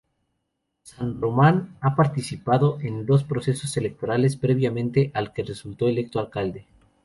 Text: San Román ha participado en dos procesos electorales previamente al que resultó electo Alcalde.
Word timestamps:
San 0.81 1.21
Román 1.21 1.77
ha 1.79 1.95
participado 1.95 2.79
en 2.81 3.05
dos 3.05 3.23
procesos 3.23 3.77
electorales 3.77 4.35
previamente 4.35 5.11
al 5.13 5.31
que 5.31 5.43
resultó 5.43 5.87
electo 5.87 6.17
Alcalde. 6.19 6.65